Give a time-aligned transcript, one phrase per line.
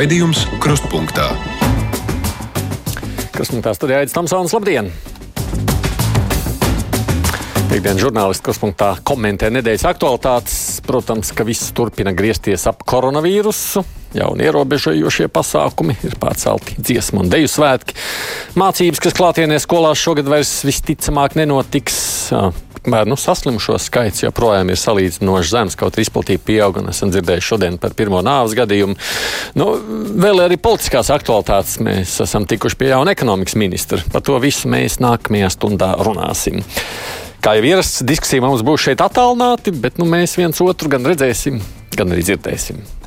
[0.00, 1.26] Raidījums Krustpunktā.
[3.34, 4.54] Krustpunktā studijā Aits Tamsons.
[4.56, 4.86] Labdien!
[7.68, 10.54] Piektdienas žurnālisti Krustpunktā komentē nedēļas aktualitātes.
[10.88, 13.84] Protams, ka viss turpina griezties ap koronavīrusu.
[14.16, 18.00] Jauni ierobežojošie pasākumi ir pārcelti dziesmu un deju svētki.
[18.56, 22.00] Mācības, kas klātienē skolās šogad vairs visticamāk nenotiks.
[22.80, 26.78] Bērnu saslimušo skaits joprojām ir salīdzinoši zems, kaut arī izplatība pieaug.
[26.88, 28.96] Esam dzirdējuši šodien par pirmo nāves gadījumu.
[29.60, 29.66] Nu,
[30.24, 34.00] vēl arī politiskās aktualitātes mēs esam tikuši pie jauna ekonomikas ministra.
[34.12, 36.64] Par to visu mēs nākamajā stundā runāsim.
[37.44, 41.60] Kā jau ierasts, diskusija mums būs šeit attālināti, bet nu, mēs viens otru gan redzēsim,
[41.96, 42.99] gan arī dzirdēsim.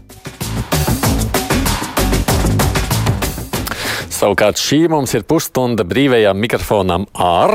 [4.23, 7.52] Savukārt šī mums ir pusstunda brīvajām mikrofonām ar.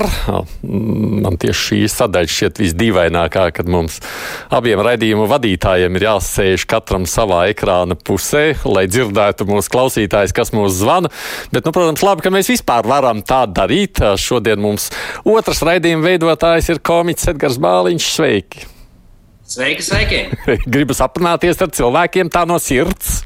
[0.61, 3.97] Man tieši šī sadaļa šķiet visdīvainākā, kad mums
[4.53, 10.77] abiem raidījumu vadītājiem ir jāsēž katram savā ekrāna pusē, lai dzirdētu mūsu klausītājs, kas mūs
[10.83, 11.09] zvana.
[11.55, 14.05] Bet, nu, protams, labi, ka mēs vispār varam tā darīt.
[14.21, 14.91] Šodien mums
[15.25, 18.17] otrs raidījuma veidotājs ir komiķis Edgars Bāliņš.
[18.19, 18.75] Sveiki!
[19.49, 20.19] Sveiki, sveiki!
[20.75, 23.23] Gribu aprunāties ar cilvēkiem tā no sirds.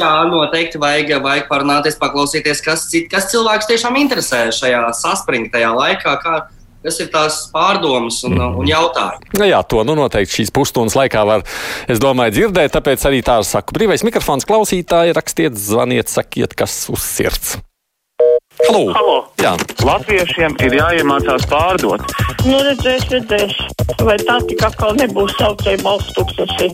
[0.00, 6.16] Jā, noteikti vajag, vajag parunāties, paklausīties, kas, kas cilvēks tiešām interesē šajā saspringtajā laikā.
[6.24, 6.34] Kā,
[6.82, 9.30] kas ir tās pārdomas un, un jautājumi.
[9.38, 11.46] Nu jā, to nu noteikti šīs pusstundas laikā var,
[11.86, 12.74] es domāju, dzirdēt.
[12.74, 17.54] Tāpēc arī tā saku, brīvais mikrofons klausītāji, rakstiet, zvaniet, sakiet, kas uz sirds.
[18.64, 18.90] Halo.
[18.94, 19.16] Halo.
[19.42, 19.54] Jā.
[19.86, 22.10] Latviešiem ir jāiemācās pārdot.
[22.44, 23.54] Nu, redzēs, redzēs.
[24.04, 26.66] Vai tā tik atkal nebūs saucēja valsts tūkstoši?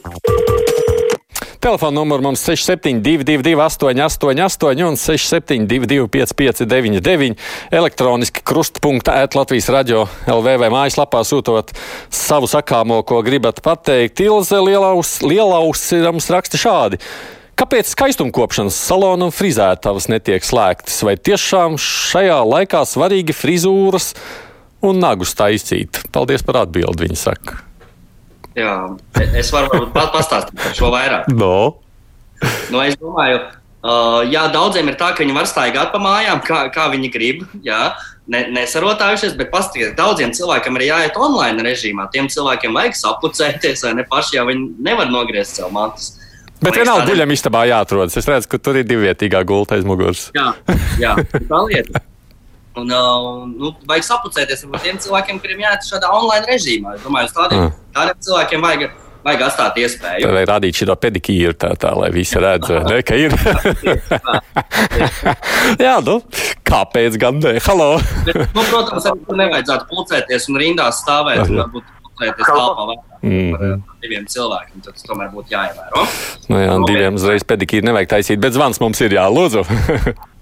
[1.63, 7.39] Telefona numurs mums 6722, 888, un 6722, 559,
[7.79, 11.71] elektroniski krustpunktā, Latvijas radio LV vai mājaslapā sūtot
[12.11, 14.25] savu sakāmo, ko gribat pateikt.
[14.27, 16.99] Ilze Lielaus, Lielaus mums raksta šādi.
[17.61, 21.03] Kāpēc skaistumkopšanas salona un frizētavas netiek slēgtas?
[21.07, 24.17] Vai tiešām šajā laikā svarīgi frizūras
[24.87, 26.03] un nagus taisīt?
[26.15, 27.61] Paldies par atbildi, viņa saka.
[28.59, 28.75] Jā,
[29.39, 31.31] es varu pastāstīt par šo vairāk.
[31.33, 31.81] No.
[32.73, 33.43] Nu, es domāju,
[33.85, 37.45] uh, jā, daudziem ir tā, ka viņi var staigāt pa mājām, kā, kā viņi grib.
[37.67, 37.93] Jā,
[38.33, 42.09] ne, nesarotājušies, bet paskatieties, daudziem cilvēkiem ir jāiet online režīmā.
[42.15, 46.17] Tiem cilvēkiem vajag sapucēties, vai ne paši jau viņi nevar nogriezt sev mantas.
[46.61, 48.19] Bet vienalga guļam istabā jāatrodas.
[48.21, 50.27] Es redzu, ka tur ir divvietīgā gulta aiz muguras.
[50.37, 50.51] Jā,
[51.01, 51.15] jā
[51.49, 52.03] tā lieta.
[52.79, 56.93] Un, uh, nu, vajag sapucēties ar tiem cilvēkiem, kuriem jāiet šādā online režīmā.
[56.95, 57.73] Es domāju, tādiem, Mm.
[57.97, 58.85] tādiem cilvēkiem vajag,
[59.27, 60.31] vajag atstāt iespēju.
[60.33, 63.35] Vai rādīt šo pedikīru tā, tā, lai visi redz, ne, ka ir.
[65.87, 66.21] Jā, nu,
[66.67, 67.57] kāpēc gan ne?
[67.67, 67.89] Halo!
[68.27, 71.43] Bet, nu, protams, arī tur nevajadzētu pulcēties un rindās stāvēt.
[71.51, 73.51] Un varbūt pulcēties telpā vairāk Mhm.
[73.53, 74.79] par uh, diviem cilvēkiem.
[74.87, 76.03] Tas tomēr būtu jāievēro.
[76.49, 79.61] Nu, jā, diviem uzreiz pedikīru nevajag taisīt, bet zvans mums ir jā, lūdzu.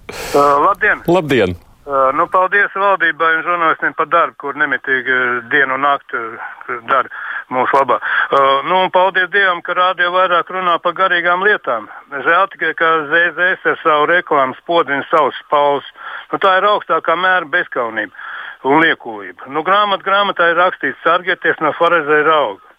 [0.09, 1.03] Uh, labdien!
[1.05, 1.51] Labdien!
[1.89, 6.73] Uh, nu, paldies valdībai un žurnālistiem par darbu, kur nemitīgi uh, dienu un nakti uh,
[6.85, 7.09] dara
[7.49, 7.95] mūsu labā.
[7.97, 11.87] Uh, nu, un paldies Dievam, ka rādio vairāk runā par garīgām lietām.
[12.13, 15.87] Žēl tikai, ka ZZS ar savu reklāmu spodina savus spalvas.
[16.29, 19.49] Nu, tā ir augstākā mēra bezkaunība un liekulība.
[19.49, 22.75] Nu, grāmat, grāmatā ir rakstīts, sargieties no farizēja rauga.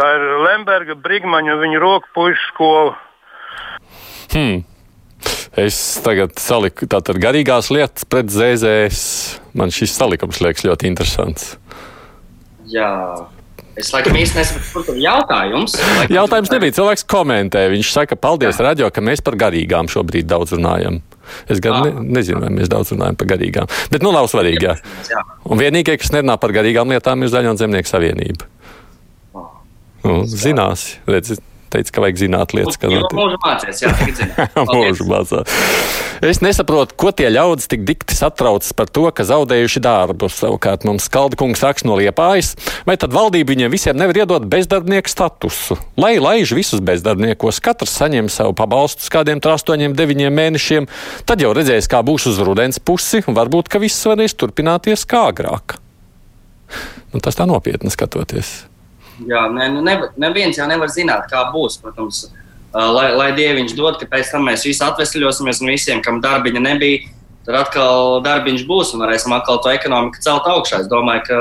[0.00, 2.96] Tā ir Lemberga, Brigmaņa un viņa roku puišu skola.
[4.32, 4.64] Hmm.
[5.56, 9.00] Es tagad saliku tātad garīgās lietas pret ZZS.
[9.56, 11.54] Man šis salikums liekas ļoti interesants.
[12.68, 12.90] Jā.
[13.76, 15.74] Es laikam īsti nesaprotu, kur tur jautājums.
[15.76, 16.74] Laikam, Jautājums nebija.
[16.78, 17.66] Cilvēks komentē.
[17.72, 21.02] Viņš saka, paldies, radio, ka mēs par garīgām šobrīd daudz runājam.
[21.50, 23.68] Es gan ne, nezinu, vai mēs daudz runājam par garīgām.
[23.92, 24.64] Bet nu nav svarīgi.
[24.64, 24.76] Jā.
[25.12, 25.24] Jā.
[25.44, 28.48] Un vienīgie, kas nerunā par garīgām lietām, ir Zaļo un Zemnieku savienība.
[30.06, 31.34] Nu, zinās, redz,
[31.76, 33.92] teica, ka vajag zināt lietas, ka Jau mūžu mācīties, jā.
[34.72, 35.56] Mūžu mācās.
[36.24, 40.30] Es nesaprotu, ko tie ļaudis tik dikti satraucas par to, ka zaudējuši darbu.
[40.32, 42.54] Savukārt mums Kalda kungs raksta no Liepājas,
[42.88, 45.76] vai tad valdība viņiem visiem nevar iedot bezdarbnieku statusu?
[46.00, 50.88] Lai laiž visus bezdarbniekos, katrs saņem savu pabalstu uz kādiem 8, 9 mēnešiem,
[51.28, 55.28] tad jau redzēs, kā būs uz rudens pusi, un varbūt, ka viss varēs turpināties kā
[55.32, 55.76] agrāk.
[57.12, 58.64] Nu, tas tā nopietni skatoties.
[59.24, 61.78] Jā, ne, nu, ne, neviens jau nevar zināt, kā būs.
[61.80, 62.26] Protams,
[62.76, 66.60] Uh, lai, lai Dieviņš dod, ka pēc tam mēs visi atvesļosimies un visiem, kam darbiņa
[66.60, 67.06] nebija,
[67.46, 70.82] tad atkal darbiņš būs un varēsim atkal to ekonomiku celt augšā.
[70.82, 71.38] Es domāju, ka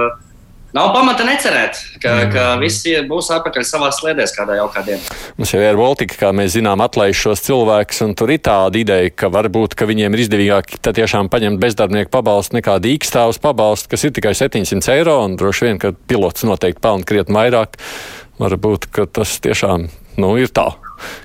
[0.76, 5.18] nav pamata necerēt, ka, ka visi būs atpakaļ savā sliedēs kādā jaukā dienā.
[5.40, 9.12] Mums jau ir Baltika, kā mēs zinām, atlaiž šos cilvēkus, un tur ir tāda ideja,
[9.16, 14.16] ka varbūt ka viņiem ir izdevīgāk tiešām paņemt bezdarbnieku pabalstu nekā dīkstāvus pabalstu, kas ir
[14.16, 17.80] tikai 700 eiro, un droši vien, ka pilots noteikti pelna krietni vairāk.
[18.36, 19.88] Varbūt tas tiešām
[20.20, 20.68] nu, ir tā.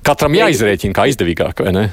[0.07, 1.85] Katram jāizrēķina, kā izdevīgāk, vai ne?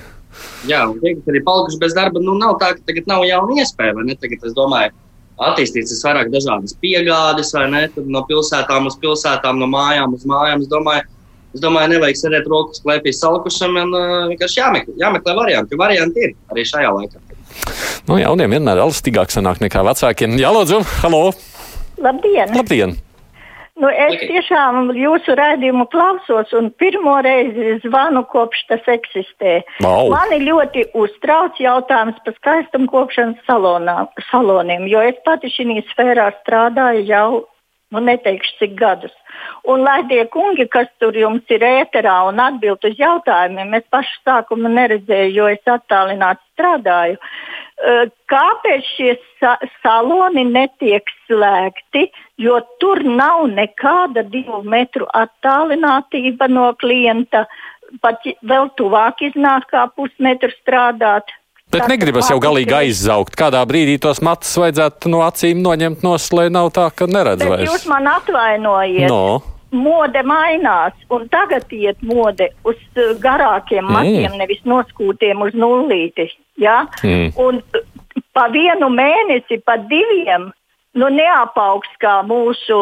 [0.69, 3.57] Jā, un tie, kas arī palikuši bez darba, nu nav tā, ka tagad nav jauna
[3.61, 4.17] iespēja, vai ne?
[4.19, 4.93] Tagad, es domāju,
[5.37, 7.83] attīstīts vairāk dažādas piegādes, vai ne?
[7.93, 10.65] Tad no pilsētām uz pilsētām, no mājām uz mājām.
[10.65, 11.05] Es domāju,
[11.55, 16.37] es domāju nevajag sēdēt rokas klēpī salkušam un uh, vienkārši jāmeklē, jāmeklē varianti, varianti ir
[16.53, 17.23] arī šajā laikā.
[18.07, 20.37] Nu, jauniem vienmēr elastīgāk sanāk nekā vecākiem.
[20.41, 21.27] Jā, lūdzu, halo!
[21.97, 22.53] Labdien!
[22.53, 22.97] Labdien!
[23.77, 24.27] Nu, es Laki.
[24.31, 29.59] tiešām jūsu raidījumu klausos un pirmo reizi zvanu, kopš tas eksistē.
[29.85, 30.07] Vau.
[30.13, 33.99] Mani ļoti uztrauc jautājums par skaistumkopšanas salonā,
[34.31, 37.29] saloniem, jo es pati šī sfērā strādāju jau,
[37.91, 39.13] nu neteikšu cik gadus.
[39.67, 44.19] Un lai tie kungi, kas tur jums ir ēterā un atbild uz jautājumiem, es pašu
[44.25, 47.19] sākumu neredzēju, jo es attālināti strādāju.
[48.31, 49.53] Kāpēc šie sa
[49.83, 52.07] saloni netiek slēgti?
[52.41, 57.45] Jo tur nav nekāda divu metru attālinātība no klienta.
[58.01, 61.29] Pat vēl tuvāk iznāk kā pusmetru strādāt.
[61.71, 63.35] Bet Tas negribas jau galīgi aizaugt.
[63.35, 67.49] Kādā brīdī tos matus vajadzētu no acīm noņemt nos, lai nav tā, ka neredz Bet
[67.51, 67.67] vairs.
[67.69, 69.09] jūs man atvainojiet.
[69.11, 69.41] No.
[69.75, 73.91] Mode mainās, un tagad iet mode uz uh, garākiem Mm.
[73.97, 76.29] matiem, nevis noskūtiem uz nullīti.
[76.55, 76.85] Ja?
[77.03, 77.33] Mm.
[77.35, 77.59] Un
[78.33, 80.53] pa vienu mēnesi, pa diviem,
[80.95, 82.77] nu neapaugs kā mūsu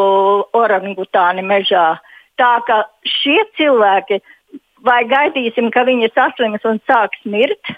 [0.53, 1.97] orangutāni mežā.
[2.37, 4.21] Tā ka šie cilvēki,
[4.85, 7.73] vai gaidīsim, ka viņi saslims un sāks mirt?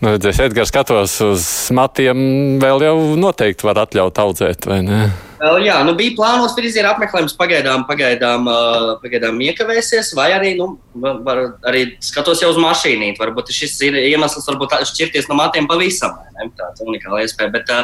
[0.00, 1.42] Nu, redzēs, Edgars skatos uz
[1.76, 2.20] matiem,
[2.62, 5.00] vēl jau noteikti var atļaut audzēt, vai ne?
[5.42, 8.48] Vēl, jā, nu bija plānots frizieru apmeklējums, pagaidām, pagaidām,
[9.02, 13.20] pagaidām iekavēsies, vai arī, nu, var, arī skatos jau uz mašīnīti.
[13.20, 16.16] Varbūt šis ir iemesls, varbūt šķirties no matiem pavisam.
[16.38, 16.48] Ne?
[16.56, 17.52] Tāds unikāls iespēja.
[17.58, 17.76] Bet,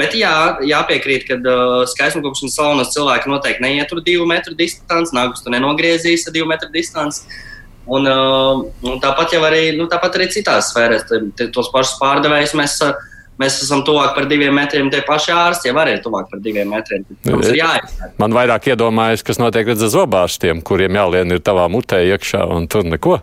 [0.00, 0.34] bet jā,
[0.72, 6.40] jāpiekrīt, ka uh, skaistumkopšanas salonos cilvēki noteikti neietur divu metru distanci, nagus tu nenogriezīs ar
[6.40, 7.26] divu metru distanci.
[7.28, 7.48] Uh,
[7.86, 12.76] un tāpat jau arī, nu, tāpat arī citās sfērās, te- te- tos pašus pārdevējus mēs,
[12.86, 12.92] uh,
[13.40, 14.90] mēs esam tuvāk par diviem metriem.
[14.92, 17.04] Tie paši ārsti jau arī ir tuvāk par diviem metriem.
[17.26, 18.12] Mums ir jāizsaka.
[18.22, 22.84] Man vairāk iedomājas, kas notiek ar zobārstiem, kuriem jālien ir tavā mutē iekšā, un tur
[22.84, 23.18] neko.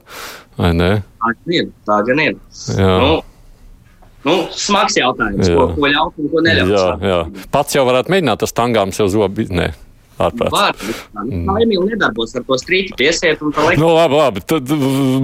[0.59, 1.03] Vai ne?
[1.23, 1.67] Tā gan ir.
[1.87, 2.35] Tā gan ir.
[2.77, 3.21] Nu,
[4.27, 5.55] nu, smags jautājums, Jā.
[5.55, 6.73] ko, ko ļaut un ko neļaut.
[6.75, 7.47] Jā, jā.
[7.53, 9.47] Pats jau varētu mēģināt ar stangām sev zobi.
[10.19, 10.99] Ārprāts.
[11.15, 13.79] Tā Emīļa nedarbos ar to strīķi, piesiet un paliek.
[13.79, 14.43] Nu, labi, labi.
[14.51, 14.73] Tad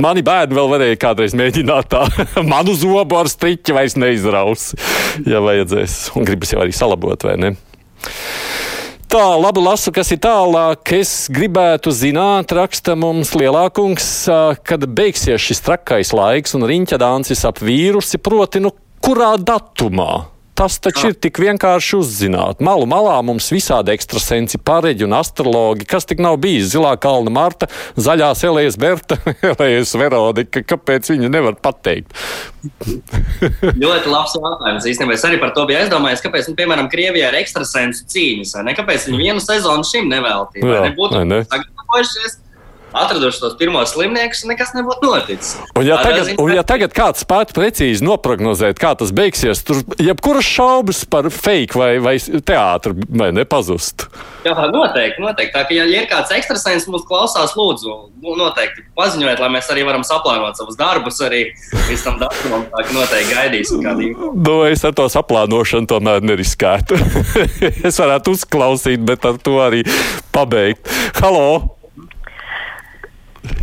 [0.02, 2.06] mani bērni vēl varēja kādreiz mēģināt tā.
[2.54, 4.72] Manu zobu ar striķi vairs neizraus,
[5.28, 6.00] ja vajadzēs.
[6.16, 7.56] Un gribas jau arī salabot, vai ne?
[9.16, 10.92] Tā, labi, lasu, kas ir tālāk.
[10.98, 17.62] Es gribētu zināt, raksta mums lielākums, ā, kad beigsies šis trakais laiks un riņķadāncis ap
[17.64, 18.74] vīrusi, proti, nu,
[19.06, 20.35] kurā datumā?
[20.56, 22.62] Tas taču ir tik vienkārši uzzināt.
[22.64, 26.70] Malu malā mums visādi ekstrasensi, pareģi un astrologi, kas tik nav bijis.
[26.72, 27.68] Zilā kalna Marta,
[28.00, 29.18] zaļās Elējas Berta,
[29.52, 30.64] Elējas Veronika.
[30.64, 32.16] Kāpēc viņa nevar pateikt?
[33.84, 34.88] Ļoti labs jautājums.
[34.94, 38.66] Īstenībā es arī par to biju aizdomājies, kāpēc, nu, piemēram, Krievijā ir ekstrasensu cīņas, vai
[38.70, 38.80] ne?
[38.80, 40.88] Kāpēc viņi vienu sezonu šim neveltīja?
[40.88, 41.20] Nebūtu
[41.52, 42.40] sagatavojušies,
[42.96, 45.56] atraduši tos pirmos slimniekus, nekas nebūtu noticis.
[45.76, 49.82] Un ja, tagad, ziņā- un ja tagad kāds spētu precīzi noprognozēt, kā tas beigsies, tur
[50.00, 54.08] jebkuras šaubas par fake vai, vai teātru vai nepazust.
[54.46, 55.54] Jā, noteikti, noteikti.
[55.56, 59.86] Tā, ka, ja ir kāds ekstrasens mums klausās, lūdzu, nu, noteikti paziņojiet, lai mēs arī
[59.88, 61.48] varam saplānot savus darbus arī
[61.90, 62.68] līdz tam datumam.
[62.72, 64.32] Tā ka noteikti gaidīsim info.
[64.36, 67.00] Nu, es ar to saplānošanu tomēr neriskētu.
[67.90, 69.84] es varētu uzklausīt, bet ar to arī
[70.36, 70.86] pabeigt.
[71.22, 71.76] Halo!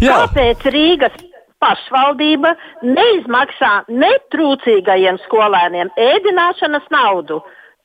[0.03, 1.15] Jā, Kāpēc Rīgas
[1.63, 7.41] pašvaldība neizmaksā netrūcīgajiem skolēniem ēdināšanas naudu?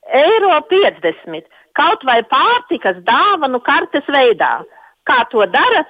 [0.07, 4.61] Eiro 50, kaut vai pārtikas dāvanu kartes veidā,
[5.07, 5.83] kā to dara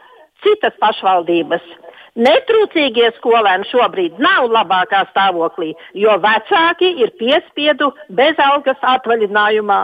[0.44, 1.62] citas pašvaldības.
[2.18, 9.84] Netrūcīgie skolēni šobrīd nav labākā stāvoklī, jo vecāki ir piespiedu bezalgas atvaļinājumā.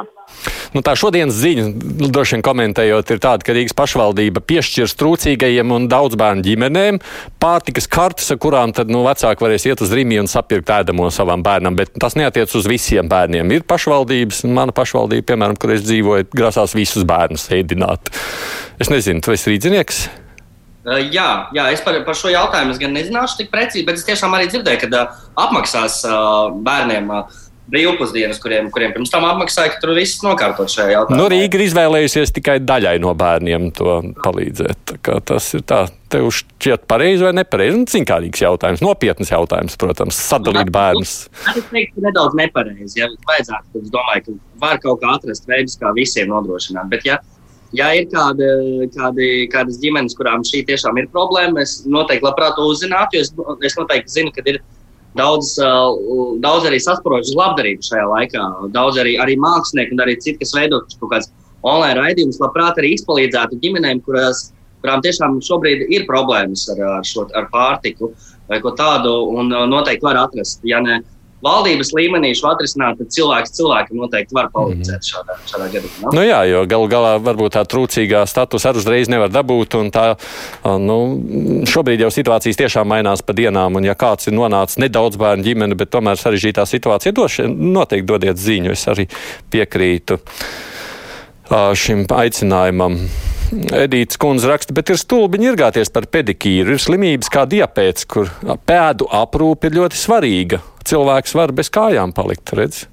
[0.74, 1.65] Nu tā šodienas ziņa,
[2.13, 7.00] droši vien komentējot, ir tāda, ka Rīgas pašvaldība piešķirs trūcīgajiem un daudz bērnu ģimenēm
[7.44, 11.46] pārtikas kartes, ar kurām tad nu, vecāki varēs iet uz Rīgā un sapirkt ēdamo savam
[11.46, 11.77] bērnam.
[11.80, 13.53] Bet tas neatiec uz visiem bērniem.
[13.56, 18.12] Ir pašvaldības, un mana pašvaldība, piemēram, kur es dzīvoju, grasās visus bērnus ēdināt.
[18.82, 20.03] Es nezinu, tu esi rīznieks?
[20.84, 24.34] Uh, jā, jā, es par, par šo jautājumu gan nezināšu tik precīzi, bet es tiešām
[24.36, 27.38] arī dzirdēju, ka uh, apmaksās uh, bērniem uh,
[27.72, 31.20] brīvpusdienas, kuriem, kuriem pirms tam apmaksāja, ka tur viss nokārtot šajā jautājumā.
[31.20, 34.96] Nu, Rīga ir izvēlējusies tikai daļai no bērniem to palīdzēt.
[35.29, 37.79] Tas ir tā, tev šķiet pareizi vai nepareizi.
[37.79, 41.15] Nu, Zinkārīgs jautājums, nopietns jautājums, protams, sadalīt bērnus.
[41.53, 43.00] Es teiktu, nedaudz nepareizi.
[43.00, 46.91] Ja vajadzētu, es domāju, ka var kaut kā atrast veidus, kā visiem nodrošināt.
[46.91, 47.22] Bet, ja,
[47.75, 48.51] ja ir kāda,
[48.93, 53.32] kādi, kādas ģimenes, kurām šī tiešām ir problēma, es noteikti labprāt to uzzinātu, es,
[53.63, 54.60] es noteikti zinu, ka ir
[55.17, 55.53] daudz,
[56.43, 58.43] daudz arī sasprožas labdarību šajā laikā.
[58.74, 61.32] Daudz arī, arī mākslinieki un arī citi, kas veido kaut kādas
[61.63, 64.50] online raidījumus, labprāt arī izpalīdzētu ģimenēm, kurās,
[64.84, 68.12] kurām tiešām šobrīd ir problēmas ar, ar, šo, ar pārtiku
[68.50, 70.63] vai ko tādu, un noteikti var atrast.
[70.67, 71.00] Ja ne,
[71.44, 75.10] valdības līmenī šo atrisināt, tad cilvēks cilvēkam noteikti var palīdzēt mhm.
[75.10, 76.14] šādā, šādā gadījumā.
[76.16, 79.78] Nu jā, jo galu galā varbūt tā trūcīgā status arī uzreiz nevar dabūt.
[79.94, 80.06] Tā,
[80.82, 80.98] nu,
[81.70, 85.78] šobrīd jau situācijas tiešām mainās pa dienām, un ja kāds ir nonācis nedaudz bērnu ģimene,
[85.80, 88.74] bet tomēr sarežģītā situācija, doši, noteikti dodiet ziņu.
[88.74, 89.08] Es arī
[89.54, 90.20] piekrītu
[91.78, 93.00] šim aicinājumam.
[93.54, 96.74] Edīts kundze raksta, bet ir stulbi ņirgāties par pedikīru.
[96.76, 98.32] Ir slimības kā diapēts, kur
[98.68, 100.62] pēdu aprūpe ir ļoti svarīga.
[100.88, 102.86] Cilvēks var bez kājām palikt, redz?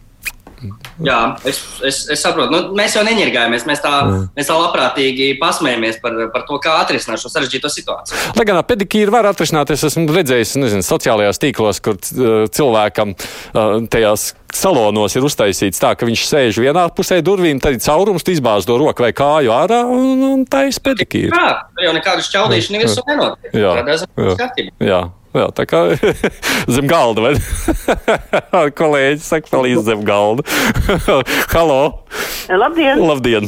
[1.05, 2.53] Jā, es, es, es saprotu.
[2.53, 3.65] Nu, mēs jau neņirgājamies.
[3.69, 4.19] Mēs tā, Jā.
[4.37, 8.35] mēs tā labprātīgi pasmējamies par, par to, kā atrisināt šo sarežģīto situāciju.
[8.37, 13.17] Lai gan pedikīri var atrisināt, es esmu redzējis nezinu, sociālajās tīklos, kur cilvēkam
[13.93, 18.67] tajās salonos ir uztaisīts tā, ka viņš sēž vienā pusē durvīm, tad ir caurums, izbāz
[18.69, 21.31] to roku vai kāju ārā un, un tā ir pedikīri.
[21.31, 21.55] Jā,
[21.87, 23.55] jau nekādu šķaudīšanu neviens nenotiek.
[23.55, 24.51] Jā, jā,
[24.91, 25.01] jā.
[25.31, 25.85] Jā, tā kā
[26.75, 30.43] zem galda, vai kolēģi saka, palīdz zem galda.
[31.55, 31.83] Halo!
[32.51, 32.99] Labdien!
[32.99, 33.47] Labdien!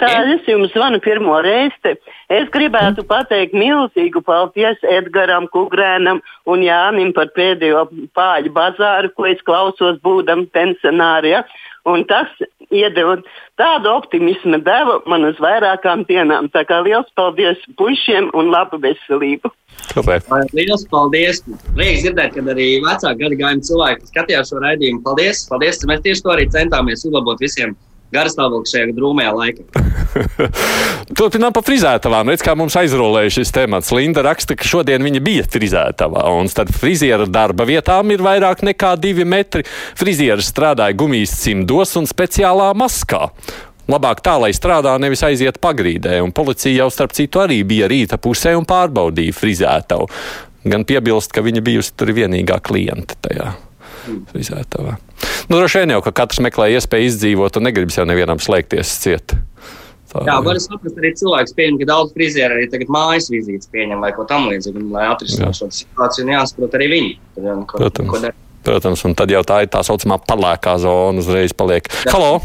[0.00, 1.94] Tā es jums zvanu pirmo reizi.
[2.32, 9.40] Es gribētu pateikt milzīgu paldies Edgaram Kugrēnam un Jānim par pēdējo pāļu bazāru, ko es
[9.44, 11.42] klausos būdam pensionārijā.
[11.88, 12.32] Un tas
[12.74, 13.16] iedeva
[13.60, 16.50] tādu optimismu devu man uz vairākām dienām.
[16.54, 19.52] Tā kā liels paldies puišiem un labu veselību!
[19.94, 20.28] Kāpēc?
[20.56, 21.42] Liels paldies!
[21.74, 25.02] Prieks dzirdēt, ka arī vecāku gadu gājumu cilvēki skatījās šo raidījumu.
[25.06, 25.46] Paldies!
[25.50, 25.82] paldies!
[25.88, 27.76] Mēs tieši to arī centāmies uzlabot visiem
[28.14, 29.82] garastāvokli šajā drūmajā laikā.
[31.18, 32.30] Turpinām par frizētavām.
[32.32, 33.92] Redz, kā mums aizrolēja šis temats.
[33.94, 38.94] Linda raksta, ka šodien viņa bija frizētavā, un starp friziera darba vietām ir vairāk nekā
[39.02, 39.66] divi metri.
[39.98, 43.28] Frizieris strādāja gumijas cimdos un speciālā maskā.
[43.90, 48.16] Labāk tā, lai strādā, nevis aiziet pagrīdē, un policija jau starp citu arī bija rīta
[48.16, 50.08] pusē un pārbaudīja frizētavu.
[50.64, 53.52] Gan piebilst, ka viņa bijusi tur vienīgā klienta tajā
[54.32, 54.96] frizētavā.
[55.48, 59.36] Nu, droši vien jau, ka katrs meklē iespēju izdzīvot un negribas jau nevienam slēgties ciet.
[60.14, 64.04] Tā, jā, var saprast, arī cilvēks pieņem, ka daudz frizieri arī tagad mājas vizītes pieņem
[64.04, 67.14] vai ko tam līdzīgu, lai atrisinātu šo situāciju, un jāsaprot arī viņi.
[67.66, 68.12] Ko, Protams.
[68.12, 68.34] Ko
[68.64, 71.90] Protams, un tad jau tā ir tā saucamā palēkā zona uzreiz paliek.
[72.06, 72.14] Jā.
[72.14, 72.38] Halo!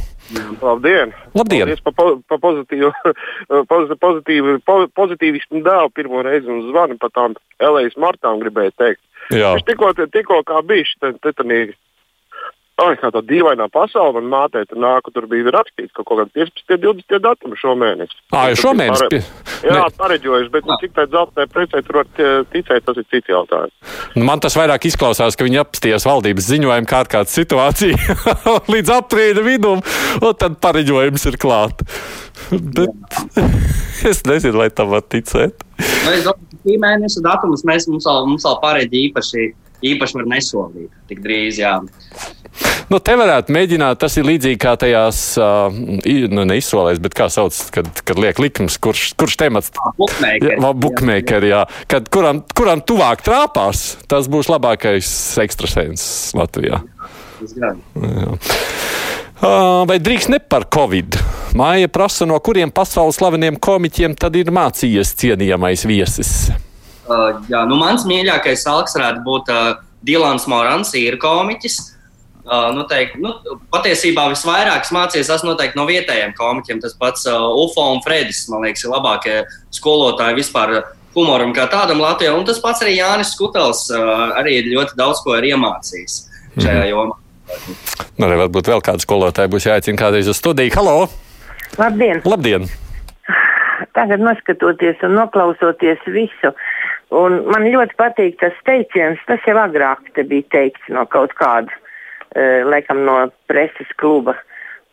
[0.61, 1.13] Labdien!
[1.33, 1.65] Labdien.
[1.65, 2.91] Paldies par po, pa pozitīvu,
[4.05, 4.55] pozitīvu,
[4.97, 9.01] pozitīvismu dēlu pirmo reizi un zvanu par tām Elējas martām gribēju teikt.
[9.33, 9.53] Jā.
[9.55, 11.13] Viņš tikko, tikko kā bija šī
[12.79, 14.21] Tā ir tāda dīvainā pasaule.
[14.21, 18.13] Man mātei tur nāka, tur bija rakstīts kaut kāda 15, 20 datumi šomēnes.
[18.31, 19.03] Ā, jau šomēnes?
[19.03, 19.19] Pare...
[19.67, 23.75] Jā, pareģojuši, bet nu, cik tā dzeltenē precē tur var ticēt, tas ir cits jautājums.
[24.15, 28.17] Nu, man tas vairāk izklausās, ka viņi apstījās valdības ziņojumu kā kāda situācija
[28.73, 29.83] līdz aprīļa vidum,
[30.23, 31.83] un tad pareģojums ir klāt.
[32.49, 33.19] Bet
[34.09, 35.67] es nezinu, vai tam var ticēt.
[35.79, 39.49] Es domāju, ka šī mēneša datumus mēs mums vēl, mums vēl pareģi īpaši,
[39.85, 40.91] īpaši var nesolīt.
[41.09, 41.77] Tik drīz, jā.
[42.89, 45.69] Nu, te varētu mēģināt, tas ir līdzīgi kā tajās, uh,
[46.33, 49.73] nu, neizsolēs, bet kā sauc, kad, kad liek likums, kurš, kurš temats.
[49.99, 51.63] Bukmēkeri, jā.
[51.91, 55.11] Kad kuram, kuram tuvāk trāpās, tas būs labākais
[55.45, 56.03] ekstrasens
[56.37, 56.81] Latvijā.
[57.55, 57.75] Jā.
[58.01, 58.31] Jā.
[59.39, 61.15] Uh, vai drīkst ne par covid?
[61.55, 66.49] Māja prasa, no kuriem pasaules slaveniem komiķiem tad ir mācījies cienījamais viesis?
[67.09, 71.79] Uh, jā, nu mans mīļākais salks varētu būt uh, Dilans Morans, ir komiķis.
[72.49, 73.33] Uh, nu, teikt, nu,
[73.73, 76.81] patiesībā visvairāk mācījies tas noteikti no vietējiem komiķiem.
[76.81, 79.35] Tas pats uh, UFO un Fredis, man liekas, ir labākie
[79.75, 80.79] skolotāji vispār
[81.17, 82.33] humoram kā tādam Latvijā.
[82.37, 86.19] Un tas pats arī Jānis Kutels uh, arī ļoti daudz ko ir iemācījis
[86.57, 86.91] šajā mm.
[86.93, 87.17] jomā.
[88.19, 90.73] Nu, arī varbūt vēl kāds skolotājs būs jāicina kādreiz uz studiju.
[90.77, 91.09] Halo!
[91.79, 92.21] Labdien!
[92.25, 92.69] Labdien.
[93.95, 96.51] Tagad noskatoties un noklausoties visu,
[97.15, 101.73] un man ļoti patīk tas teiciens, tas jau agrāk te bija teikts no kaut kāda
[102.35, 104.35] Eh, laikam no preses kluba,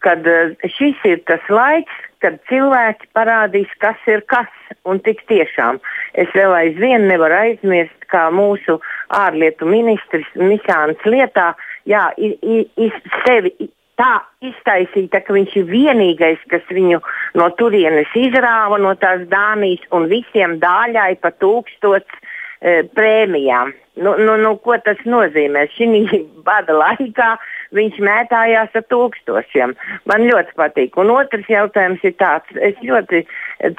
[0.00, 1.92] kad eh, šis ir tas laiks,
[2.24, 4.48] kad cilvēki parādīs, kas ir kas.
[4.88, 5.76] Un tik tiešām
[6.16, 8.78] es vēl aizvien nevaru aizmirst, kā mūsu
[9.12, 11.50] ārlietu ministrs Mikāns lietā,
[11.84, 12.96] jā, ir, ir, ir
[13.26, 13.52] sevi
[14.00, 14.12] tā
[14.44, 17.00] iztaisīta, ka viņš ir vienīgais, kas viņu
[17.38, 23.72] no turienes izrāva no tās Dānijas un visiem dāļai pa tūkstots e, prēmijām.
[23.96, 25.66] Nu, nu, nu, ko tas nozīmē?
[25.72, 25.88] Šī
[26.48, 27.30] bada laikā
[27.76, 29.72] viņš mētājās ar tūkstošiem.
[30.10, 30.98] Man ļoti patīk.
[31.00, 33.24] Un otrs jautājums ir tāds, es ļoti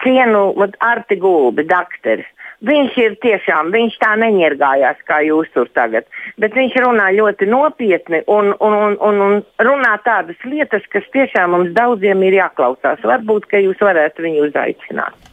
[0.03, 0.49] cienu
[0.83, 2.27] Arti Gulbi, dakteris.
[2.65, 6.07] Viņš ir tiešām, viņš tā neņirgājās kā jūs tur tagad,
[6.41, 11.53] bet viņš runā ļoti nopietni un, un, un, un, un runā tādas lietas, kas tiešām
[11.53, 13.05] mums daudziem ir jāklausās.
[13.05, 15.29] Varbūt, ka jūs varētu viņu uzaicināt.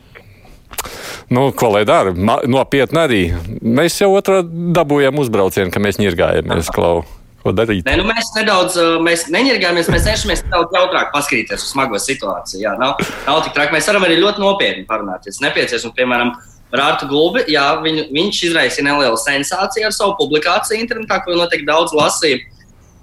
[1.33, 2.13] Nu, ko lai dara?
[2.13, 3.25] Nopietni arī.
[3.65, 7.07] Mēs jau otrā dabūjām uzbraucienu, ka mēs ņirgājamies, Klau.
[7.45, 7.85] Ko darīt?
[7.85, 12.63] Nē, nu mēs nedaudz, mēs neņirgājamies, mēs cenšamies nedaudz jautrāk paskatīties uz smago situāciju.
[12.63, 13.77] Jā, nav, nav tik traki.
[13.77, 15.29] Mēs varam arī ļoti nopietni parunāt.
[15.29, 16.33] Ja nepieciešams, piemēram,
[16.75, 21.95] Rārta Gulbi, jā, viņu, viņš izraisīja nelielu sensāciju ar savu publikāciju internetā, ko noteikti daudz
[21.95, 22.41] lasīja.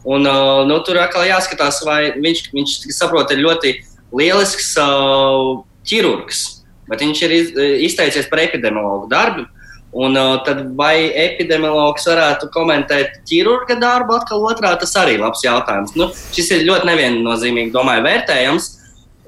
[0.04, 3.76] Un, uh, nu, tur atkal jāskatās, vai viņš, viņš saprot, ir ļoti
[4.18, 6.44] lielisks uh, ķirurgs,
[6.90, 7.52] bet viņš ir iz,
[7.92, 9.46] izteicies par epidemiologu darbu.
[9.92, 15.44] Un uh, tad vai epidemiologs varētu komentēt ķirurga darbu, atkal otrā, tas arī ir labs
[15.44, 15.96] jautājums.
[16.00, 18.70] Nu, šis ir ļoti neviennozīmīgi, domāju, vērtējams.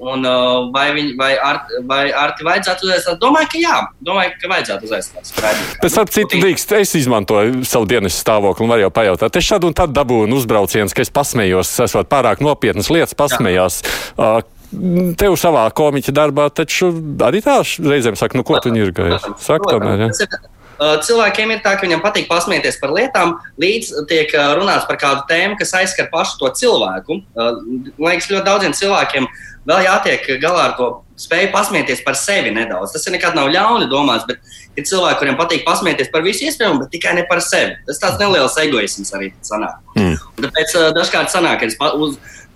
[0.02, 3.18] Un, uh, vai, viņ, vai, ar, vai Arti vajadzētu uzaicināt?
[3.22, 3.76] Domāju, ka jā.
[4.04, 5.30] Domāju, ka vajadzētu uzaicināt.
[5.84, 6.74] Tas ar citu drīkst.
[6.80, 9.38] Es izmantoju savu dienas stāvokli un varu jau pajautāt.
[9.38, 13.80] Es šādu un tādu dabūju uzbraucienu, ka es pasmējos, esot pārāk nopietnas lietas, pasmējās.
[13.84, 14.34] Jā.
[14.42, 14.50] Uh,
[15.14, 16.88] Tev savā komiķa darbā taču
[17.22, 19.28] arī tā reizēm saka, nu ko tu ir gājis?
[19.38, 20.40] Saka tomēr, ja?
[20.74, 24.98] Uh, cilvēkiem ir tā, ka viņam patīk pasmieties par lietām, līdz tiek uh, runāts par
[24.98, 27.20] kādu tēmu, kas aizskar pašu to cilvēku.
[27.36, 27.60] Uh,
[27.94, 29.28] man liekas, ļoti daudziem cilvēkiem
[29.70, 30.90] vēl jātiek galā ar to
[31.20, 32.92] spēju pasmieties par sevi nedaudz.
[32.96, 34.42] Tas nekad nav ļauni domāts, bet
[34.74, 37.78] ir cilvēki, kuriem patīk pasmieties par visu iespējamo, bet tikai ne par sevi.
[37.86, 39.78] Tas tāds neliels egoisms arī sanāk.
[39.94, 40.18] Mm.
[40.42, 41.78] Tāpēc dažkārt sanāk, ka es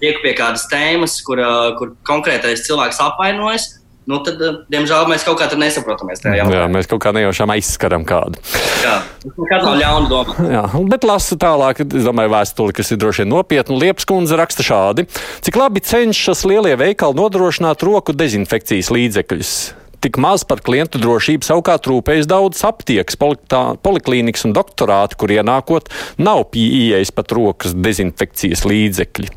[0.02, 1.40] tieku pie kādas tēmas, kur,
[1.78, 3.76] kur konkrētais cilvēks apvainojas
[4.08, 6.60] nu, tad, eh, diemžēl, mēs kaut kā nesaprotamies tajā jautājumā.
[6.62, 8.40] Jā, mēs kaut kā nejaušām aizskaram kādu.
[8.82, 8.94] Jā,
[9.36, 10.36] kāda nav ļauna doma.
[10.56, 13.76] Jā, bet lasu tālāk, es domāju, vēstuli, kas ir droši vien nopietna.
[13.82, 15.04] Liepas kundze raksta šādi:
[15.44, 19.52] Cik labi cenšas lielie veikali nodrošināt roku dezinfekcijas līdzekļus.
[19.98, 25.90] Tik maz par klientu drošību savukārt rūpējas daudz aptiekas, poliklīnikas un doktorāti, kur ienākot
[26.22, 29.32] nav pieejas pat rokas dezinfekcijas līdzekļi.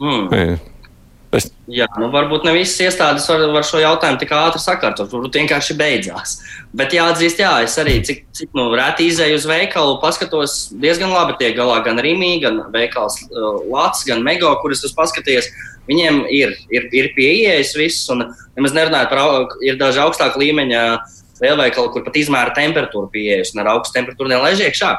[0.00, 0.69] Mm.
[1.36, 1.46] Es...
[1.70, 5.12] Jā, nu varbūt ne visas iestādes var, var šo jautājumu tik ātri sakārtot.
[5.12, 6.32] Varbūt vienkārši beidzās.
[6.74, 11.38] Bet jāatzīst, jā, es arī cik, cik nu, reti izēju uz veikalu, paskatos diezgan labi
[11.38, 15.46] tiek galā gan Rīgā, gan veikals Latvijas, gan Mego, kuras es paskatījos.
[15.90, 18.26] Viņiem ir, ir, ir pieejas viss, un
[18.58, 20.82] nemaz nerunājot par, ir daži augstāka līmeņa
[21.40, 24.90] lielveikali, kur pat izmēra temperatūru pieejas, un ar augstu temperatūru nelaiž iekšā.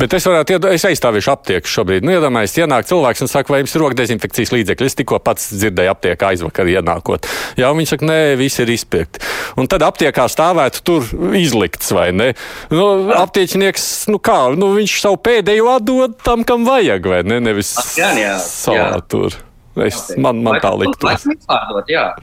[0.00, 2.06] Bet es varētu, es aizstāvēšu aptieku šobrīd.
[2.06, 4.88] Nu, iedomājieties, ienāk cilvēks un saka, vai jums ir roka dezinfekcijas līdzekļi.
[4.88, 7.28] Es tikko pats dzirdēju aptiekā aizvakar ienākot.
[7.60, 9.22] Jā, viņi saka, nē, viss ir izpirkti.
[9.60, 12.32] Un tad aptiekā stāvētu tur izlikts, vai ne?
[12.72, 17.40] Nu, aptiekinieks, nu kā, nu viņš savu pēdējo atdod tam, kam vajag, vai ne?
[17.42, 19.02] Nevis jā, jā, savā jā.
[19.12, 19.40] tur.
[19.80, 21.24] Es, man, man tā liktos.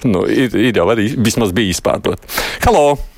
[0.06, 2.22] Nu, ir, ir jau arī vismaz bija izpārdot.
[2.68, 3.09] Halo!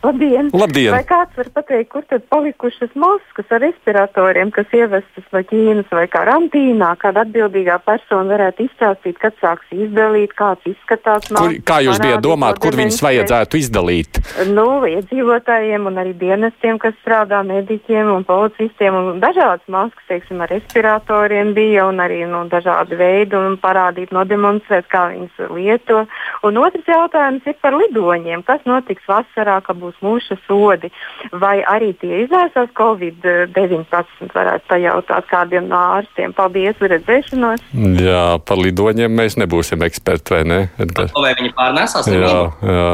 [0.00, 0.48] Labdien!
[0.56, 0.94] Labdien!
[0.94, 6.06] Vai kāds var pateikt, kur tad palikušas maskas ar respiratoriem, kas ievestas vai Ķīnas vai
[6.08, 6.94] karantīnā?
[7.02, 11.40] Kāda atbildīgā persona varētu izstāstīt, kad sāks izdalīt, kāds izskatās maskas?
[11.42, 14.22] Kur, kā jūs bijat domāt, kur viņas vajadzētu izdalīt?
[14.48, 18.96] Nu, iedzīvotājiem un arī dienestiem, kas strādā, mediķiem un policistiem.
[18.96, 24.88] Un dažādas maskas, teiksim, ar respiratoriem bija un arī nu, dažādi veidi un parādīt, nodemonstrēt,
[24.88, 26.06] kā viņas lieto.
[26.48, 28.48] Un otrs jautājums ir par lidoņiem.
[28.48, 30.90] Kas notiks vasarā, ka būs būs mūsu sodi,
[31.32, 36.34] vai arī tie izraisās Covid-19, varētu pajautāt kādiem no ārstiem.
[36.36, 37.62] Paldies, redzēšanos!
[38.00, 40.60] Jā, par lidoņiem mēs nebūsim eksperti, vai ne?
[40.78, 41.10] Edgar?
[41.16, 42.10] Vai viņi pārnēsās?
[42.10, 42.90] Jā, jā.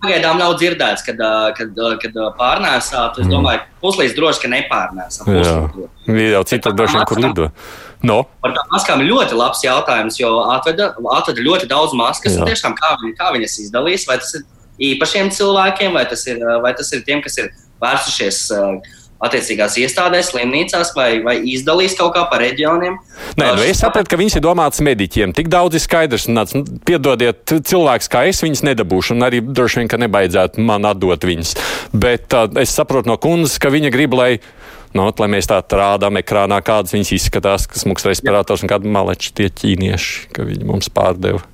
[0.00, 1.18] Pagaidām nav dzirdēts, kad,
[1.58, 3.18] kad, kad pārnēsāt.
[3.20, 3.32] Es mm.
[3.34, 5.26] domāju, puslīdz droši, ka nepārnēsā.
[6.08, 7.48] Ir jau citur droši vien, kur lido.
[8.06, 8.22] No.
[8.40, 12.38] Par tām maskām ir ļoti labs jautājums, jo atveda, atveda ļoti daudz maskas.
[12.38, 14.46] Tiešām, kā, viņi, kā viņas izdalīs, vai tas ir
[14.80, 18.40] īpašiem cilvēkiem, vai tas ir, vai tas ir tiem, kas ir vērsušies
[19.20, 22.96] attiecīgās iestādēs, slimnīcās, vai, vai izdalīs kaut kā pa reģioniem.
[23.40, 25.34] Nē, nu es sapratu, ka viņas ir domātas mediķiem.
[25.36, 29.42] Tik daudz ir skaidrs, un nāc, nu, piedodiet, cilvēks kā es viņas nedabūšu, un arī
[29.44, 31.52] droši vien, ka nebaidzētu man atdot viņas.
[31.92, 34.32] Bet uh, es saprotu no kundzes, ka viņa grib, lai.
[34.90, 39.30] Nu, lai mēs tā rādām ekrānā, kādas viņas izskatās, kas mums respirators un kāda maleči
[39.38, 41.44] tie ķīnieši, ka viņi mums pārdeva.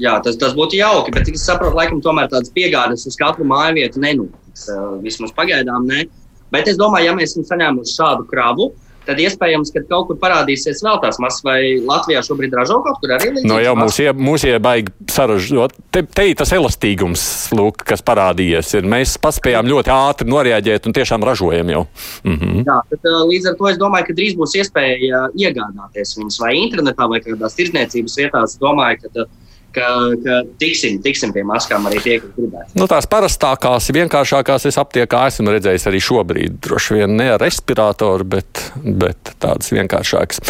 [0.00, 3.76] Jā, tas, tas būtu jauki, bet es saprotu, laikam tomēr tādas piegādes uz katru māju
[3.76, 4.68] vietu nenotiks.
[5.04, 6.06] Vismaz pagaidām ne.
[6.50, 8.70] Bet es domāju, ja mēs esam saņēmuši šādu kravu,
[9.06, 13.14] tad iespējams, ka kaut kur parādīsies vēl tās masas, vai Latvijā šobrīd ražo kaut kur
[13.16, 13.48] arī līdzīgas.
[13.48, 15.74] No jau mūs, ie, mūs iebaigi saražot.
[15.94, 17.24] Te, te ir tas elastīgums,
[17.56, 18.72] lūk, kas parādījies.
[18.78, 18.88] Ir.
[18.90, 21.84] Mēs paspējām ļoti ātri noreaģēt un tiešām ražojam jau.
[22.28, 22.64] Mhm.
[22.68, 27.08] Jā, tad, līdz ar to es domāju, ka drīz būs iespēja iegādāties viņus vai internetā
[27.10, 28.58] vai kādās tirdzniecības vietās.
[28.62, 29.28] Domāju, ka,
[29.74, 29.88] ka,
[30.24, 32.74] ka tiksim, tiksim pie maskām arī tie, kas gribēs.
[32.78, 36.58] Nu, tās parastākās, vienkāršākās es aptiekā esmu redzējis arī šobrīd.
[36.64, 40.42] Droši vien ne ar respiratoru, bet, bet tādas vienkāršākas.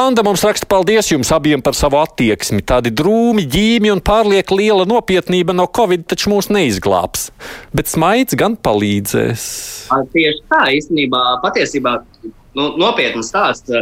[0.00, 2.64] Anda mums raksta paldies jums abiem par savu attieksmi.
[2.68, 7.28] Tādi drūmi, ģīmi un pārlieku liela nopietnība no Covid taču mūs neizglābs.
[7.76, 9.44] Bet smaids gan palīdzēs.
[10.14, 11.98] Tieši tā, īstenībā, patiesībā
[12.58, 13.72] nu, nopietns stāsts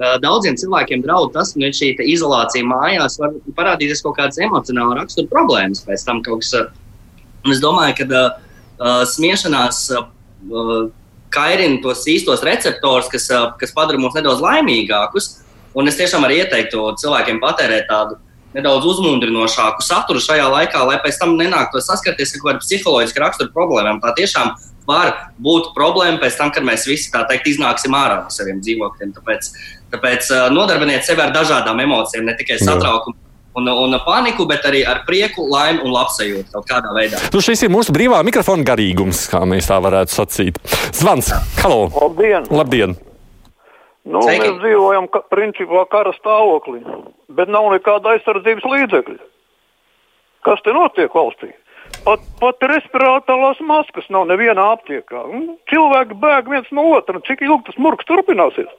[0.00, 5.84] daudziem cilvēkiem draud tas, ka šī izolācija mājās var parādīties kaut kādas emocionāla rakstura problēmas
[5.84, 6.54] pēc tam kaut kas.
[7.44, 10.88] Un es domāju, ka uh, smiešanās uh,
[11.32, 15.30] kairina tos īstos receptorus, kas, uh, kas padara mūs nedaudz laimīgākus.
[15.76, 18.18] Un es tiešām arī ieteiktu cilvēkiem patērēt tādu
[18.56, 23.52] nedaudz uzmundrinošāku saturu šajā laikā, lai pēc tam nenāktu saskarties ar kaut kādu psiholoģisku raksturu
[23.54, 24.00] problēmām.
[24.02, 24.56] Tā tiešām
[24.90, 29.14] var būt problēma pēc tam, kad mēs visi tā teikt iznāksim ārā no saviem dzīvokļiem.
[29.16, 29.54] Tāpēc
[29.90, 33.18] Tāpēc nodarbiniet sevi ar dažādām emocijām, ne tikai satraukumu.
[33.58, 37.18] Un, un paniku, bet arī ar prieku, laimi un labsajūtu kaut kādā veidā.
[37.34, 40.60] Nu, šis ir mūsu brīvā mikrofona garīgums, kā mēs tā varētu sacīt.
[40.94, 41.32] Zvans!
[41.58, 41.88] Halo!
[41.96, 42.46] Labdien!
[42.54, 42.94] Labdien.
[44.06, 44.46] Nu, Sveiki.
[44.46, 46.78] mēs dzīvojam ka, principā kara stāvoklī,
[47.34, 49.18] bet nav nekāda aizsardzības līdzekļa.
[50.46, 51.50] Kas te notiek valstī?
[52.04, 55.24] Pat, pat respiratorās maskas nav nevienā aptiekā.
[55.72, 57.20] Cilvēki bēg viens no otra.
[57.26, 58.70] Cik ilgi tas murgs turpināsies?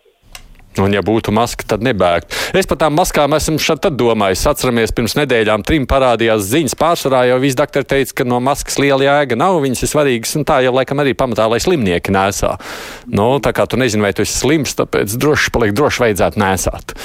[0.80, 2.32] Un, ja būtu maska, tad nebēgtu.
[2.56, 4.46] Es par tām maskām esmu šeit domājis.
[4.48, 6.78] Atceramies, pirms nedēļām trim parādījās ziņas.
[6.80, 9.60] Pārsvarā jau viss doktori teica, ka no maskas liela jēga nav.
[9.66, 12.54] Viņas ir svarīgas, un tā jau laikam arī pamatā, lai slimnieki nesā.
[13.12, 16.96] Nu, tā kā tu nezini, vai tu esi slims, tāpēc droši paliek, droši vajadzētu nesāt.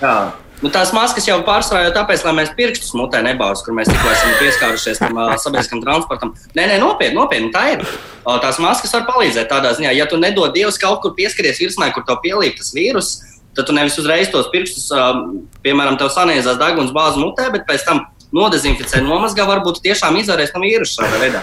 [0.00, 0.16] Jā.
[0.62, 4.12] Nu, tās maskas jau pārsvarā jau tāpēc, lai mēs pirkstus mutē nebāztu, kur mēs tikko
[4.12, 6.36] esam pieskārušies tam uh, sabiedriskam transportam.
[6.54, 7.82] Nē, nē, nopietni, nopietni, tā ir.
[8.22, 11.90] Uh, tās maskas var palīdzēt tādā ziņā, ja tu nedod Dievs kaut kur pieskaries virsmai,
[11.90, 13.16] kur tev pielīp tas vīrus,
[13.58, 15.24] tad tu nevis uzreiz tos pirkstus, uh,
[15.66, 20.62] piemēram, tev saniezās deguns bāzi mutē, bet pēc tam nodezinficē, nomazgā, varbūt tiešām izvarēs no
[20.62, 21.42] vīrusa šādā veidā.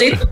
[0.00, 0.28] Citu,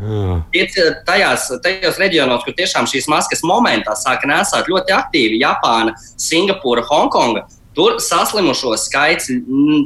[1.05, 7.45] tajās, tajos reģionos, kur tiešām šīs maskas momentā sāka nesāt ļoti aktīvi- Japāna, Singapūra, Hongkonga
[7.81, 9.31] Tur saslimušo skaits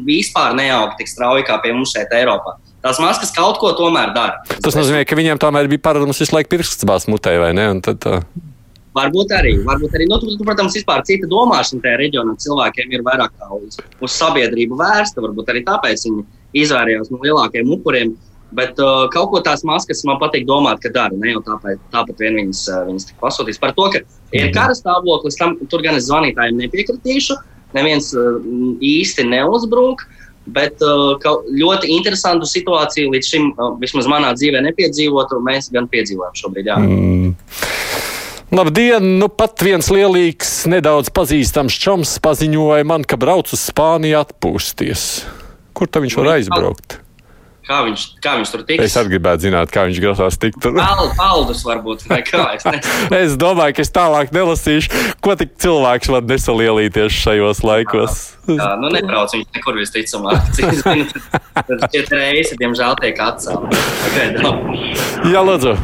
[0.03, 2.57] vispār neaug tik strauji kā pie mums šeit, Eiropā.
[2.83, 4.41] Tās maskas kaut ko tomēr dara.
[4.65, 7.69] Tas nozīmē, ka viņiem tomēr bija paradums visu laiku pirksts mutē, vai ne?
[7.87, 8.51] Tad, uh...
[8.99, 9.55] Varbūt arī.
[9.67, 10.09] Varbūt arī.
[10.11, 14.79] Nu, tu, tu, protams, vispār cita domāšana tajā reģionā cilvēkiem ir vairāk uz, uz sabiedrību
[14.79, 15.23] vērsta.
[15.23, 16.27] Varbūt arī tāpēc viņi
[16.67, 18.15] izvairījās no lielākiem upuriem.
[18.55, 21.15] Bet uh, kaut ko tās maskas man patīk domāt, ka dara.
[21.19, 23.59] Ne jau tāpēc, tāpat vien viņas, uh, viņas pasūtīs.
[23.63, 24.55] Par to, ka ir mhm.
[24.55, 27.39] kara stāvoklis, tam tur gan es zvanītājiem nepiekritīšu.
[27.39, 28.39] Uh, neviens uh,
[28.83, 30.07] īsti neuzbrūk.
[30.55, 31.17] Bet uh,
[31.57, 36.69] ļoti interesantu situāciju līdz šim, uh, vismaz manā dzīvē, nepiedzīvotu, mēs gan piedzīvojam šobrīd.
[36.69, 36.77] Jā.
[36.83, 37.31] Mm.
[38.55, 39.07] Labdien!
[39.19, 45.07] Nu, pat viens lielīgs, nedaudz pazīstams čoms paziņoja man, ka brauc uz Spāniju atpūsties.
[45.75, 47.01] Kur viņš var aizbraukt?
[47.65, 48.85] Kā viņš, kā viņš tur tiks?
[48.85, 50.77] Es arī gribētu zināt, kā viņš grasās tikt tur.
[51.17, 52.43] Paldus varbūt, vai kā.
[52.55, 52.67] Es,
[53.17, 58.19] es domāju, ka es tālāk nelasīšu, ko tik cilvēks var nesalielīties šajos laikos.
[58.51, 60.53] Jā, nu nebrauc viņš nekur visticamāk.
[61.71, 63.81] Tad šie reisi, diemžēl, tiek atcelti.
[65.33, 65.75] Jā, lūdzu.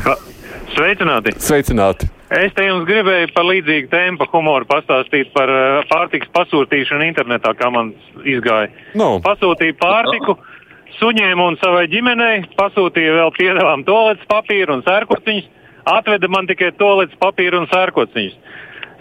[0.77, 1.35] Sveicināti!
[1.41, 2.11] Sveicināti.
[2.31, 7.57] Es te jums gribēju par līdzīgu tēmu, par humoru pastāstīt par uh, pārtikas pasūtīšanu internetā,
[7.59, 7.91] kā man
[8.23, 8.71] izgāja.
[8.95, 9.17] No.
[9.25, 10.37] Pasūtīju pārtiku.
[10.37, 10.50] No
[10.99, 15.49] suņiem un savai ģimenei, pasūtīja vēl piedāvām toaletes papīru un sērkociņus,
[15.91, 18.37] atveda man tikai toaletes papīru un sērkociņus.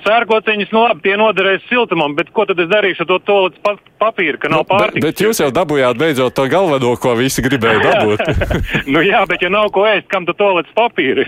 [0.06, 3.76] Sērkociņus, nu labi, tie noderēs siltumam, bet ko tad es darīšu ar to toaletes pa
[4.00, 5.04] papīru, ka nav nu, pārtikas?
[5.04, 8.24] Bet, bet jūs jau dabūjāt beidzot to galveno, ko visi gribēja dabūt.
[8.94, 11.28] nu jā, bet ja nav ko ēst, kam tu toaletes papīri?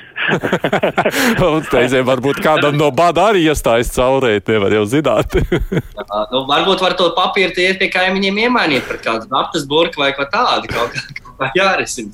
[1.71, 5.38] Teizēm varbūt kādam no bada arī iestājas caurēt, nevar jau zināt.
[5.41, 10.27] nu, varbūt var to papīru tie pie kaimiņiem iemainīt pret kādu naftas burku vai ko
[10.31, 10.71] tādu.
[10.71, 12.12] Kaut kā jārisina.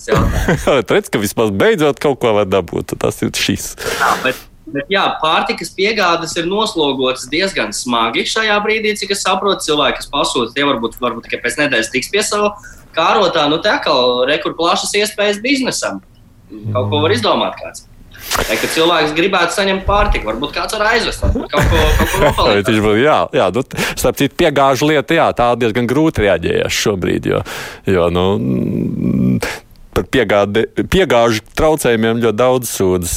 [0.88, 2.98] Redz, ka vismaz beidzot kaut ko var dabūt.
[3.02, 3.74] Tas ir šis.
[4.00, 9.64] Jā, bet Bet jā, pārtikas piegādes ir noslogotas diezgan smagi šajā brīdī, cik es saprotu.
[9.70, 12.52] Cilvēki, kas pasūta, tie varbūt, varbūt tikai pēc nedēļas tiks pie sava
[12.96, 13.48] kārotā.
[13.52, 13.94] Nu, tā kā
[14.28, 16.02] rekur plašas iespējas biznesam.
[16.74, 17.88] Kaut ko var izdomāt kāds.
[18.36, 21.84] Vai, kad cilvēks gribētu saņemt pārtiku, varbūt kāds var aizvest kaut ko,
[22.22, 22.72] nopelnīt.
[23.08, 27.44] jā, jā nu, starp citu, piegāžu lieta, jā, tā diezgan grūti reaģējas šobrīd, jo,
[27.88, 28.26] jo nu,
[29.98, 33.16] par piegādi, piegāžu traucējumiem ļoti daudz sūdzas.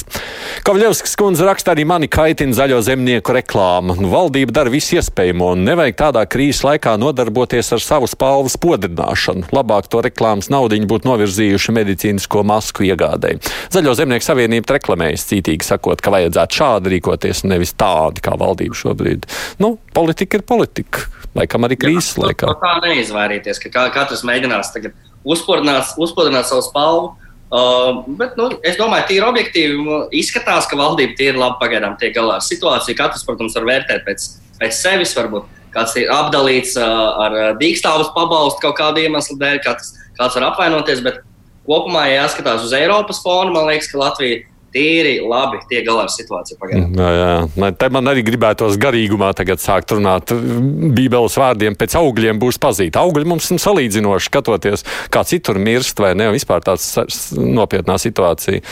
[0.65, 3.95] Kavļevskis kundze raksta arī mani kaitina zaļo zemnieku reklāma.
[3.99, 9.51] Nu, valdība dara visu iespējamo un nevajag tādā krīzes laikā nodarboties ar savu spalvu spodrināšanu.
[9.53, 13.41] Labāk to reklāmas naudiņu būtu novirzījuši medicīnisko masku iegādēji.
[13.73, 19.29] Zaļo zemnieku savienība reklamējas cītīgi sakot, ka vajadzētu šādi rīkoties, nevis tādi kā valdība šobrīd.
[19.61, 21.05] Nu, politika ir politika.
[21.37, 22.57] Laikam arī krīzes Jā, laikā.
[22.59, 27.09] Tā neizvairīties, ka katrs mēģinās tagad uzspodrināt, uzspodrināt savu spalvu.
[27.51, 32.37] Uh, bet, nu, es domāju, tīri objektīvi izskatās, ka valdība tīri labi pagaidām tiek galā
[32.39, 32.95] ar situāciju.
[32.99, 34.27] Katrs, protams, var vērtēt pēc,
[34.61, 39.93] pēc sevis, varbūt kāds ir apdalīts uh, ar dīkstāvus pabalstu kaut kādu iemeslu dēļ, kāds,
[40.19, 41.03] kāds var apvainoties.
[41.03, 41.21] Bet
[41.67, 46.13] kopumā, ja jāskatās uz Eiropas fonu, man liekas, ka Latvija tīri labi tiek galā ar
[46.13, 46.95] situāciju pagaidām.
[46.97, 47.69] Jā, jā.
[47.79, 50.31] Te man arī gribētos garīgumā tagad sākt runāt.
[50.31, 52.99] Bībeles vārdiem pēc augļiem būs pazīt.
[52.99, 56.89] Augļi mums ir salīdzinoši skatoties, kā citur mirst vai ne, vispār tāds
[57.35, 58.63] nopietnā situācija.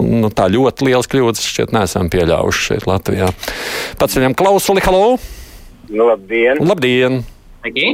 [0.00, 3.28] Nu, tā ļoti liels kļūdas šķiet nesam pieļāvuši šeit Latvijā.
[4.00, 5.18] Paceļam klausuli, halo!
[5.92, 6.62] Labdien!
[6.64, 7.20] Labdien!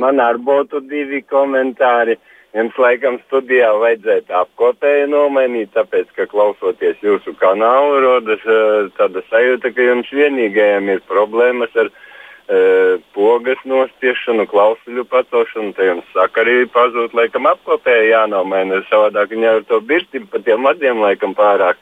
[0.01, 2.17] Man arī būtu divi komentāri.
[2.57, 9.75] Jums laikam studijā vajadzētu apkopēju nomainīt, tāpēc, ka klausoties jūsu kanālu, rodas uh, tāda sajūta,
[9.77, 15.75] ka jums vienīgajam ir problēmas ar uh, pogas nospiešanu, klausuļu pacelšanu.
[15.77, 18.81] Te jums saka, arī pazūd, laikam apkopēju jānomaina.
[18.89, 21.77] Savādāk viņa ar to birti pa tiem vadiem laikam pārāk.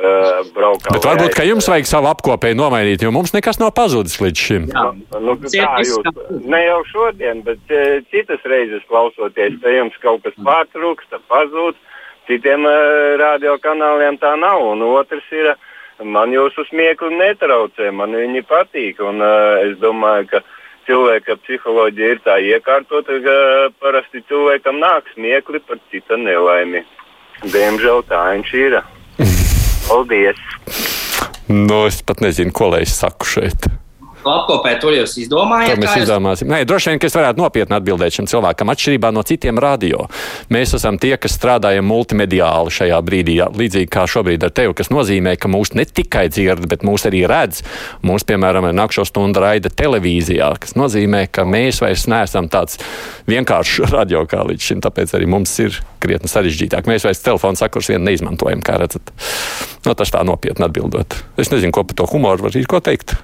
[0.00, 0.92] Uh, braukā.
[0.92, 4.66] Bet varbūt, ka jums vajag savu apkopēju nomainīt, jo mums nekas nav pazudis līdz šim.
[4.72, 4.84] Jā,
[5.24, 6.10] nu, tā jūs,
[6.52, 11.80] ne jau šodien, bet uh, citas reizes klausoties, te jums kaut kas pārtrūksta, pazūd,
[12.28, 14.66] citiem uh, radiokanāliem tā nav.
[14.74, 15.52] Un otrs ir,
[16.04, 19.00] man jūsu smiekli netraucē, man viņi patīk.
[19.04, 19.24] Un,
[19.64, 20.44] es domāju, ka
[20.90, 23.36] cilvēka psiholoģija ir tā iekārtota, ka
[23.80, 26.84] parasti cilvēkam nāk smiekli par cita nelaimi.
[27.48, 28.82] Diemžēl tā viņš ir.
[29.90, 30.38] Paldies!
[31.50, 33.66] Nu, es pat nezinu, ko lai es saku šeit.
[34.20, 35.78] Apkopē to jūs izdomājāt?
[35.78, 36.50] To mēs izdomāsim.
[36.52, 38.72] Nē, droši vien, ka es varētu nopietni atbildēt šim cilvēkam.
[38.74, 40.04] Atšķirībā no citiem radio,
[40.52, 43.38] mēs esam tie, kas strādājam multimediāli šajā brīdī.
[43.56, 47.22] Līdzīgi kā šobrīd ar tevi, kas nozīmē, ka mūs ne tikai dzird, bet mūs arī
[47.30, 47.62] redz.
[48.04, 52.76] Mums, piemēram, ir nakšo stundu raida televīzijā, kas nozīmē, ka mēs vairs neesam tāds
[53.30, 54.84] vienkāršs radio kā līdz šim.
[54.84, 56.88] Tāpēc arī mums ir krietni sarežģītāk.
[56.90, 59.14] Mēs vairs telefonu sakurs vien neizmantojam, kā redzat.
[59.86, 61.16] No, tas tā nopietni atbildot.
[61.40, 63.16] Es nezinu, ko par to humoru var īsti teikt.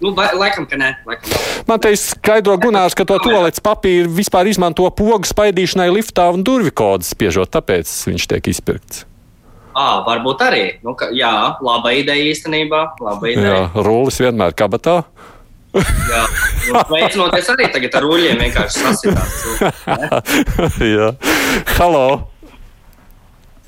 [0.00, 0.94] Nu, lai, laikam, ka nē.
[1.04, 1.32] Laikam.
[1.68, 6.72] Man te skaidro Gunārs, ka to toaletes papīru vispār izmanto pogu spaidīšanai liftā un durvju
[6.72, 9.04] kodas spiežot, tāpēc viņš tiek izpirkts.
[9.76, 10.64] À, varbūt arī.
[10.82, 11.30] Nu, ka, jā,
[11.62, 12.82] laba ideja īstenībā.
[13.04, 13.52] Laba ideja.
[13.52, 15.02] Jā, rullis vienmēr kabatā.
[15.76, 16.24] jā,
[16.90, 19.36] veicinoties arī tagad ar ruļļiem vienkārši sasitās.
[20.96, 21.12] jā.
[21.76, 22.06] Halo!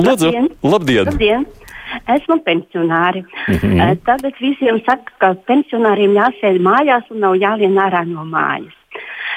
[0.02, 0.32] Lūdzu!
[0.32, 0.48] Labdien!
[0.64, 1.12] Labdien.
[1.12, 1.50] Labdien.
[2.16, 3.24] Esmu pensionāri.
[3.48, 3.98] Mm -hmm.
[4.04, 8.76] Tagad visiem saka, ka pensionāriem jāsēž mājās un nav jālien ārā no mājas.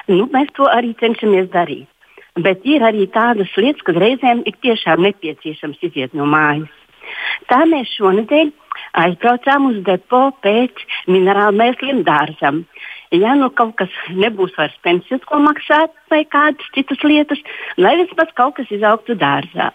[0.07, 1.87] Nu, mēs to arī cenšamies darīt.
[2.35, 6.73] Bet ir arī tādas lietas, kad reizēm ir tiešām nepieciešams iziet no mājas.
[7.47, 8.51] Tā mēs šonadēļ
[9.01, 12.65] aizbraucām uz depo pēc minerālu mēsliem dārzam
[13.11, 17.41] ja nu kaut kas nebūs vairs pensijas, ko maksāt, vai kādas citas lietas,
[17.77, 19.71] lai vismaz kaut kas izaugtu dārzā.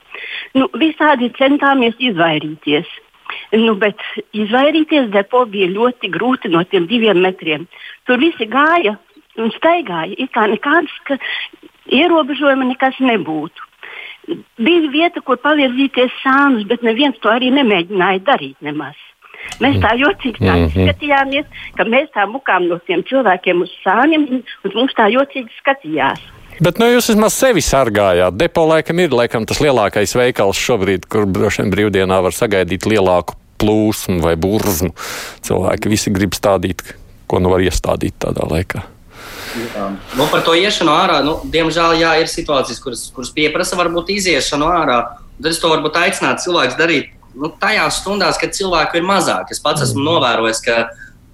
[0.54, 2.88] Nu, visādi centāmies izvairīties.
[3.54, 4.00] Nu, bet
[4.34, 7.66] izvairīties depo bija ļoti grūti no tiem diviem metriem.
[8.06, 8.96] Tur visi gāja
[9.38, 11.20] un staigāja, it kā nekādas
[11.90, 13.68] ierobežojuma nekas nebūtu.
[14.60, 18.98] Bija vieta, kur pavirzīties sānus, bet neviens to arī nemēģināja darīt nemaz.
[19.60, 20.84] Mēs tā jocīgi tā mm -hmm.
[20.88, 24.28] skatījāmies, ka mēs tā mukām no tiem cilvēkiem uz sāniem,
[24.64, 26.20] un mums tā jocīgi skatījās.
[26.60, 28.36] Bet nu, jūs vismaz sevi sargājāt.
[28.36, 33.36] Depo laikam ir laikam, tas lielākais veikals šobrīd, kur droši vien brīvdienā var sagaidīt lielāku
[33.60, 34.92] plūsmu vai burzmu.
[35.46, 36.82] Cilvēki visi grib stādīt,
[37.26, 38.82] ko nu var iestādīt tādā laikā.
[39.60, 39.86] Jā.
[40.18, 44.68] Nu, par to iešanu ārā, nu, diemžēl, jā, ir situācijas, kuras, kuras pieprasa varbūt iziešanu
[44.68, 45.00] ārā.
[45.40, 47.08] Tad es to varbūt aicinātu cilvēkus darīt
[47.40, 49.50] nu, tajās stundās, kad cilvēku ir mazāk.
[49.50, 50.82] Es pats esmu novērojis, ka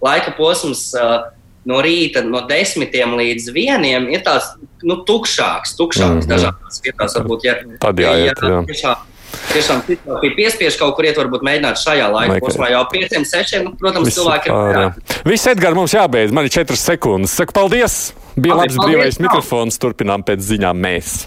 [0.05, 1.29] laika posms uh,
[1.67, 4.53] no rīta no desmitiem līdz vieniem ir tāds
[4.87, 6.33] nu, tukšāks, tukšāks mm -hmm.
[6.33, 7.17] dažādās vietās.
[7.19, 8.61] Varbūt, ja, Tad jāiet, ja, jā.
[8.71, 9.07] Tiešām,
[9.53, 13.65] tiešām bija piespiež kaut kur iet, varbūt mēģināt šajā laika posmā jau pieciem, sešiem.
[13.65, 15.19] Nu, protams, Viss cilvēki pār, ir.
[15.25, 16.33] Viss, Edgars, mums jābeidz.
[16.33, 17.35] Man ir četras sekundes.
[17.35, 18.15] Saku paldies!
[18.37, 19.81] Bija labs brīvais mikrofons.
[19.81, 21.25] Turpinām pēc ziņām mēs.